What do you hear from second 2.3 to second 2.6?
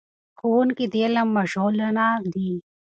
دي.